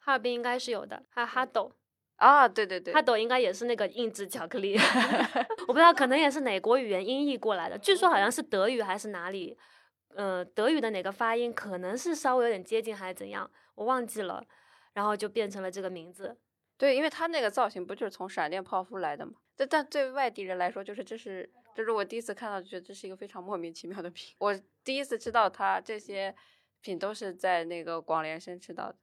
[0.00, 1.72] 哈尔滨应该是有的，还有哈斗，
[2.18, 4.76] 啊，对对对，哈斗应该也是那个硬质巧克力，
[5.66, 9.56] 我不知道，可能也是哪国语言音译过来的，据说好像是德语还是哪里，
[10.14, 14.44] 呃，德语的哪个发音可能是稍微有点接近还是怎样，我忘记了，
[14.92, 16.36] 然后就变成了这个名字。
[16.76, 19.32] 对，因为它那个造型不就是从闪电泡芙来的嘛？
[19.56, 24.34] 但但对外地人来说，就是这是这是我第一次看到，觉得这是一个非常莫名其妙的品。
[24.38, 26.34] 我第一次知道它这些
[26.80, 28.96] 品都是在那个广联生吃到的。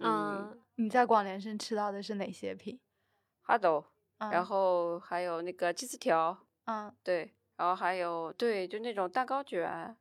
[0.00, 2.80] 嗯，你在广联生吃到的是哪些品？
[3.42, 3.84] 哈斗，
[4.18, 9.96] 嗯然后还有那个鸡丝条，嗯对，然后还有对，就那种蛋糕卷。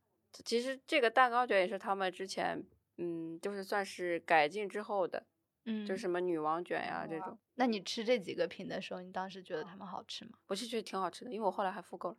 [0.46, 2.64] 其实这个蛋糕卷也是他们之前
[2.98, 5.24] 嗯，就是算是改进之后的，
[5.66, 7.38] 嗯，就什么女王卷呀这种。
[7.56, 10.32] 那你吃这几个品的时候，你当时觉得他们好吃吗？
[10.48, 12.18] 我是觉得挺好吃的，因为我后来还复购了。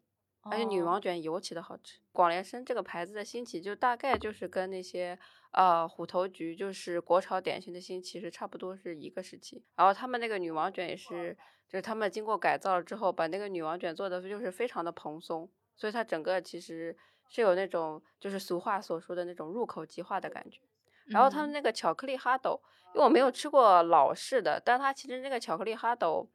[0.50, 1.98] 而且女哦王卷尤其的好吃。
[2.12, 5.18] 广联生这个牌子的兴起，就大概就是跟那些
[5.52, 9.64] 呃虎头菊，就是国潮点心的兴起是差不多是一个时期。
[9.76, 11.36] 然后他们那个女王卷也是，
[11.68, 16.96] 就是他们经过改造了之后，把那个女王卷做的就是非常的蓬松，所以它整个其实
[17.28, 20.60] 是有那种就是俗话所说的那种入口即化的感觉。
[21.06, 22.60] 然后他们嗯那个巧克力哈斗，
[22.94, 26.30] 因为我没有吃过老式的，但它其实那个巧克力哈斗，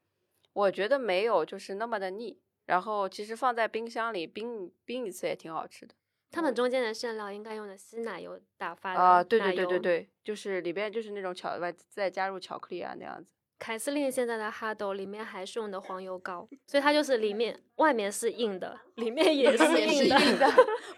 [0.53, 2.39] 我觉得没有就是那么的腻。
[2.69, 5.95] 然后其实放在冰箱里冰冰一次也挺好吃的
[6.29, 9.55] 他们中间的馅料应该用的稀奶油打发的啊、对对。
[9.55, 13.31] 对对对，就是里边就是那种巧外再加入巧克力啊那样子。
[13.59, 20.49] 凯司令现在的哈斗里面还是用的黄油膏，所以它就是里面外面是硬的，里面也是硬的，硬的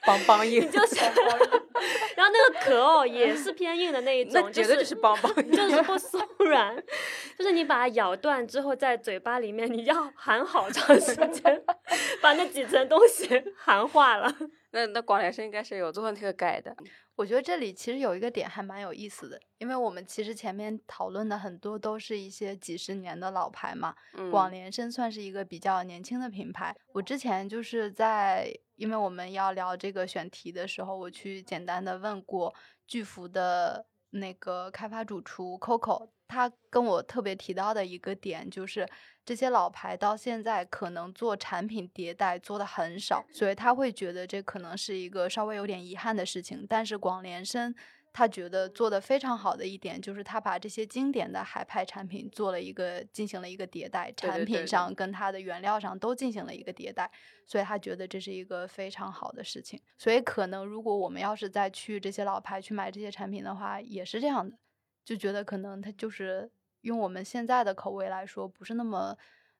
[0.05, 0.95] 邦邦硬，就是，
[2.15, 5.51] 然后那个壳哦也是偏硬的那一种，那绝对就是邦邦硬。
[5.51, 6.75] 就是不松软，
[7.35, 11.63] 就是你把它咬断之后，在嘴巴里面你要含好长时间，
[12.21, 14.31] 把那几层东西 含化了。
[14.73, 16.73] 那那广联生应该是有做那个改的。
[17.21, 23.93] 我觉得这里其实有一个点还蛮有意思的，因为我们其实前面讨论的很多都是一些几十年的老牌嘛，
[24.31, 26.75] 广嗯联深算是一个比较年轻的品牌。
[26.93, 32.51] 我之前就是在，因为我们要聊这个选题的时候，我去简单的问过
[32.87, 38.87] 巨福的那个开发主厨 Coco，他跟我特别提到的一个点就是，
[39.25, 46.65] 这些老牌到现在可能做产品迭代做的很少，所以他会觉得这可能是一个稍微有点遗憾的事情。
[46.69, 47.75] 但是广联深
[48.13, 57.09] 他觉得做的非常好的一点就是他把这些经典的海派产品做了一个进行了一个迭代，产品上跟它的原料上都进行了一个迭代，
[57.47, 59.79] 所以他觉得这是一个非常好的事情。
[59.97, 64.57] 所以可能如果我们要是再去这些老牌去买这些产品的话，也是这样的，
[65.11, 66.49] 就觉得可能它就是
[66.81, 69.17] 用我们现在的口味来说不是那么。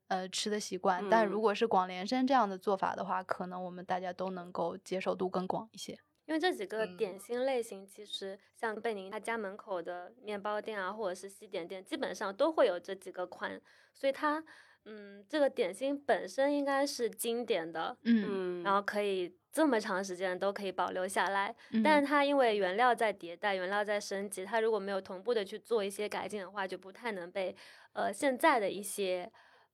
[0.08, 1.42] 呃，吃的习惯，但如嗯。
[1.42, 5.98] 果是广联生这样的做法的话，可能我们大家都能够接受度更广一些。
[6.26, 6.98] 因为这几个嗯。
[6.98, 13.62] 点心类型，其实像贝宁他家门口的面包店啊，或者是西点店，基本上都会有这几个款，
[13.94, 14.44] 所以它，
[14.84, 21.54] 嗯，这个点心本身应该是经典的，嗯，嗯，然后可以这么长时间都可以保留下来。
[21.72, 27.56] 嗯但是它因为原料在迭代，原料在升级，它如果没有同步的去做一些改进的话，就不太能被
[27.94, 29.30] 呃现在的一些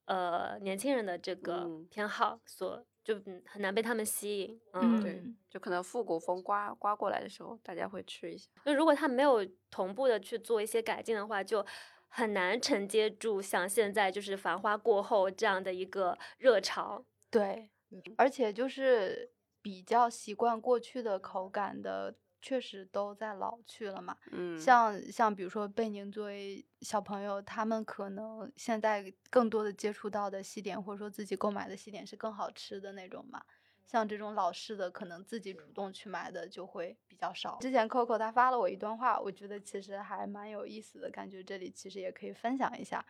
[0.06, 4.60] 呃年轻人的这个嗯偏好所就嗯很难被他们吸引。
[4.72, 8.50] 嗯，对嗯，就可能复古风刮刮过来的时候，大家会吃一下。
[8.64, 11.64] 就如果它没有同步的去做一些改进的话，就
[12.08, 17.04] 很难承接住像现在就是繁花过后这样的一个热潮。
[17.30, 17.70] 对，
[18.16, 19.30] 而且就是
[19.60, 24.16] 比较习惯过去的口感的，确实都在老去了嘛。
[24.30, 33.42] 嗯，像像比如说贝宁作为小朋友，他们可能现在更多的接触到的西点，或者说自己购买的西点是更好吃的那种嘛。
[33.86, 37.56] 像这种老式的，可能自己主动去买的就会比较少。
[37.58, 43.02] 之前 Coco 他发了我一段话，我觉得其实还蛮有意思的，感觉这里其实也可以分享一下。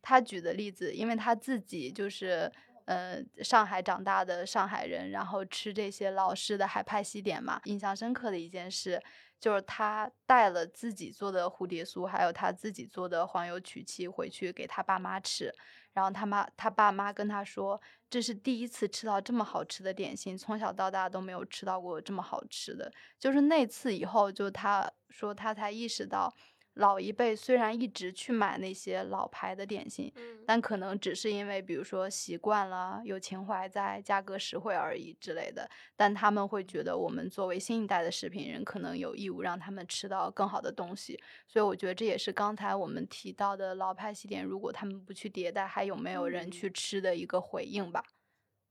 [0.00, 2.50] 他举的例子，因为他自己就是
[2.90, 9.00] 呃上海长大的上海人，然后吃这些老式的海派西点嘛，印象深刻的一件事
[9.38, 15.54] 就是他带了自己做的蝴蝶酥，还有他自己做的黄油曲奇回去给他爸妈吃。
[15.92, 22.90] 然后他妈他爸妈跟他说，这是第一次吃到这么好吃的点心，从小到大都没有吃到过这么好吃的。
[23.18, 26.34] 就是那次以后，就他说他才意识到。
[26.80, 30.10] 老一辈虽然一直去买那些老牌的点心，
[30.46, 35.68] 但可能只是因为，比如说习惯了，有情怀在，价格实惠而已之类的。
[35.94, 41.20] 但他们会觉得，我们作为新一代的食品人，可能有义务让他们吃到更好的东西。
[41.46, 48.02] 所以我觉得这也是刚才我们提到的老派西点，如果他们不去迭代，还有没有人去吃的一个回应吧。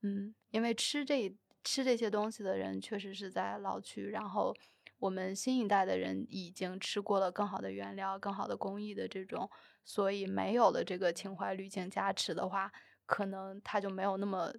[0.02, 1.32] 嗯，因为吃这
[1.64, 4.52] 吃这些东西的人确实是在老去，然后。
[5.00, 9.50] 我们新一代的人已经吃过了更好的原料、更好的工艺的这种，
[9.86, 12.72] 所以没有了这个情怀滤镜加持的话，
[13.06, 14.54] 可能它就没有那么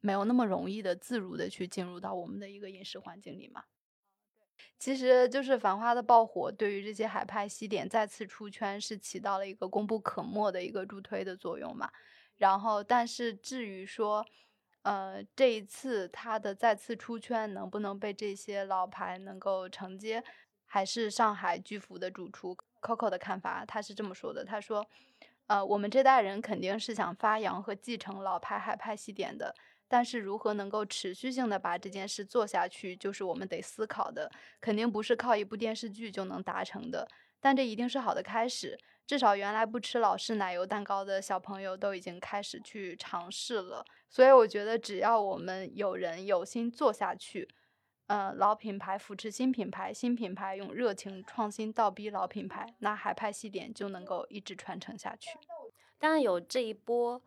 [0.00, 3.64] 没有那么容易的自如的去进入到我们的一个饮食环境里嘛。
[4.78, 11.90] 其实就是《繁花》的爆火，对于这些海派西点再次出圈是起到了一个功不可没的一个助推的作用嘛。
[12.36, 14.24] 然后，但是至于说。
[14.82, 20.24] 呃，这一次他的再次出圈，能不能被这些老牌能够承接，
[20.64, 23.64] 还是上海巨幅的主厨 Coco 的看法？
[23.66, 24.86] 他是这么说的：“他说，
[25.48, 29.54] 呃，我们这代人肯定是想发扬和继承老牌海派西点的，
[29.86, 34.30] 但是如何能够持续性的把这件事做下去，就是我们得思考的，
[34.62, 37.06] 肯定不是靠一部电视剧就能达成的，
[37.38, 38.78] 但这一定是好的开始。”
[39.10, 47.48] 至少原来不吃老式奶油蛋糕的小朋友都已经开始去尝试了，所以我觉得只要我们有人有心做下去，
[48.06, 55.30] 呃，老品牌扶持新品牌，新品牌用热情创新倒逼老品牌，那海派西点就能够一直传承下去。
[55.98, 57.20] 当然有这一波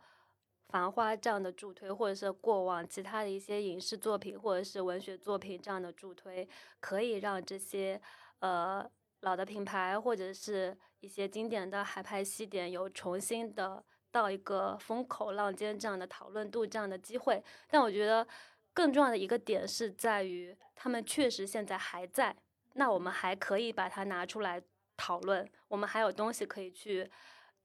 [0.70, 6.48] 繁花这样的助推，或者是过往其他的一些影视作品或者是文学作品这样的助推，
[6.80, 8.02] 可以让这些
[8.40, 8.90] 呃
[9.24, 10.78] 老的品牌或者是。
[11.04, 18.26] 一些经典的海派西点有重新的到一个风口浪尖这样的讨论度这样的机会，但我觉得
[18.74, 22.34] 更重要的一个点是在于他们确实现在还在，
[22.76, 24.64] 那我们还可以把它拿出来
[24.96, 27.12] 讨论，我们还有东西可以去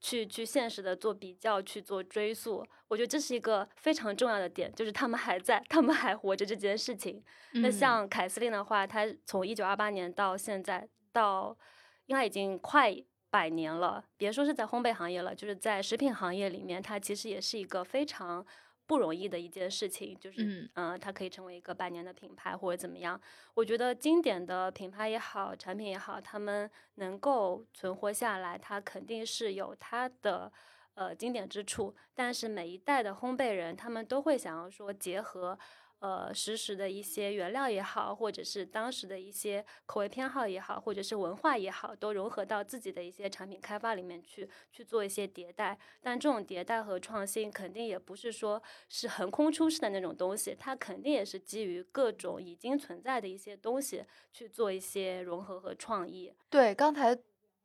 [0.01, 7.23] 去去现实的做比较去做追溯，我觉得这是一个非常重要的点，就是他们还在，他们还活着这件事情。
[7.53, 11.57] 那像凯司令的话，他从一九二八年到现在到
[12.05, 12.95] 应该已经快。
[13.31, 18.43] 百年了，别说是在烘焙行业了，就是在食品行业里面，它其实也是一个非常
[18.87, 20.17] 不容易的一件事情。
[20.19, 23.21] 就是，嗯，它可以成为一个百年的品牌或者怎么样。
[23.53, 30.51] 我觉得经典的品牌也好，产品也好，他们能够存活下来，它肯定是有它的
[30.95, 31.95] 呃经典之处。
[32.15, 35.55] 但是每一代的烘焙人，他们都会想要说结合。
[35.99, 45.77] 呃，实时的一些原料也好，或者是当时的一些口味偏好也好，或者是文化也好，都融合到自己的一些产品开发里面去，去做一些迭代。
[46.01, 56.33] 但这种迭代和创新，肯定也不是说是横空出世的那种东西，它肯定也是基于各种已经存在的一些东西去做一些融合和创意。
[56.49, 57.17] 对，刚才。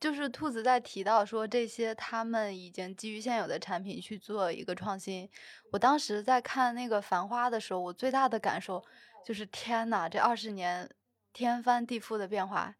[0.05, 5.27] 就是兔子在提到说这些，他们已经基于现有的产品去做一个创新。
[5.73, 8.85] 我当时在看那个《繁花》的时候，我最大的感受
[9.25, 10.87] 就是天呐，这二十年
[11.33, 12.75] 天翻地覆的变化。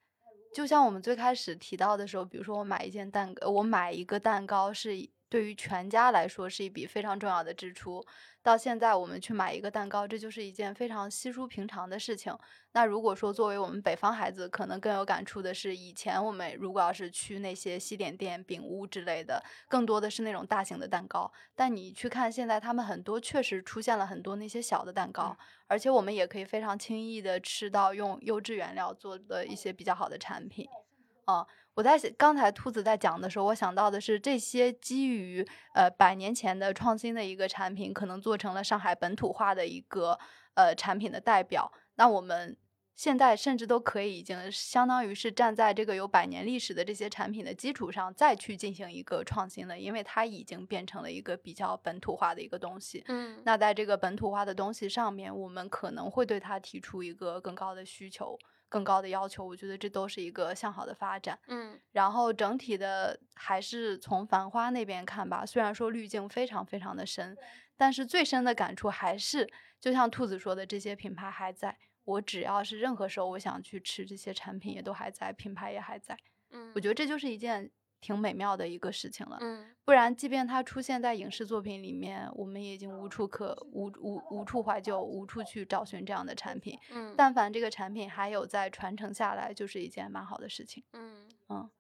[0.53, 4.95] 就像我们最开始提到的时候，比如说我买一件蛋糕，我买一个蛋糕是
[5.35, 8.01] 对于全家来说是一笔非常重要的支出。
[8.41, 12.33] 到现在，我们去买一个蛋糕，这就是一件非常稀疏平常的事情。
[12.71, 21.29] 那如果说作为我们北方孩子，可能更有感触的是，以前我们如果要是去那些西点店、饼屋之类的，更多的是那种大型的蛋糕。
[21.57, 30.69] 但你去看现在，他们很多确实出现了很多那些小的蛋糕，而且我们也可以非常轻易的吃到用优质原料做的一些比较好的产品。
[31.27, 31.45] 嗯。
[31.75, 40.19] 我在刚才兔子在讲的时候，我想到的是这些基于呃百年前的创新的一个产品，可能做成了上海本土化的一个
[40.55, 41.73] 呃产品的代表。
[41.97, 42.57] 那我们
[42.95, 53.03] 现在甚至都可以已经相当于是站在这个有百年历史的这些产品的基础上，再去进行一个创新了，因为它已经变成了一个比较本土化的一个东西。
[53.09, 58.39] 嗯，那在这个本土化的东西上面，我们可能会对它提出一个更高的需求。
[58.75, 61.39] 更高的要求，我觉得这都是一个向好的发展。
[61.47, 67.37] 嗯，然后整体的还是从繁花那边看吧，虽然说滤镜非常非常的深，
[67.77, 69.49] 但是最深的感触还是，
[69.81, 71.79] 就像兔子说的，这些品牌还在。
[72.05, 76.19] 我只要是任何时候我想去吃这些产品，也都还在，品牌也还在。
[76.51, 77.71] 嗯，我觉得这就是一件
[78.05, 79.39] 挺美妙的一个事情了。
[79.41, 86.79] 嗯，不然，即便它出现在影视作品里面，我们也已经无处可无无无处怀旧，无处去找寻这样的产品。
[86.91, 90.85] 嗯，但凡这个产品还有在传承下来，就是一件蛮好的事情。
[90.93, 91.71] 嗯嗯，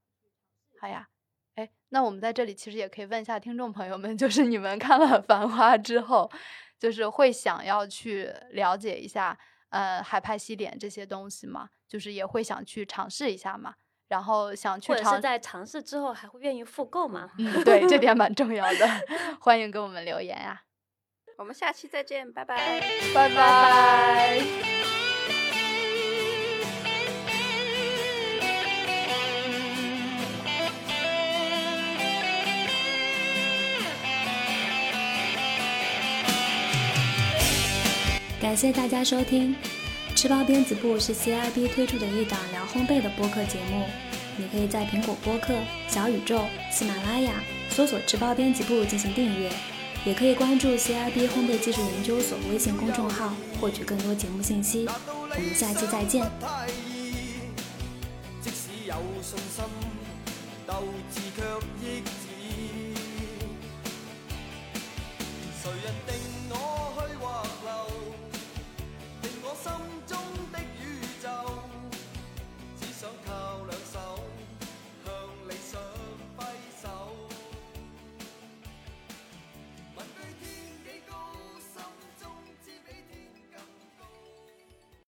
[0.80, 1.10] 好呀。
[1.56, 6.30] 哎，那我们在这里其实也可以问一下听众朋友们，就是你们看了《繁花》之后，
[6.78, 11.68] 就是会想要去了解一下，呃，海派西点这些东西吗？
[11.86, 13.74] 就是也会想去尝试一下吗？
[14.08, 17.30] 然后想去尝或者是在尝试之后还会愿意复购吗？
[17.38, 18.88] 嗯，对，这点蛮重要的，
[19.40, 20.62] 欢迎给我们留言呀、
[21.38, 22.80] 我们下期再见，拜拜。
[23.14, 24.40] 拜拜。
[38.40, 39.56] 感谢大家收听，
[40.24, 43.84] 吃包编辑部是 CIB 推出的一档聊烘焙的播客节目。
[44.38, 45.52] 你可以在苹果播客、
[45.86, 46.40] 小宇宙、
[46.72, 47.34] 喜马拉雅
[47.68, 49.52] 搜索“吃包编辑部”进行订阅，
[50.06, 54.88] 也可以关注 CIB 烘焙技术研究所微信公众号获取更多节目信息。
[54.88, 56.24] 我们下期再见。
[58.40, 59.62] 即使有信心，
[60.66, 62.00] 鬥志卻抑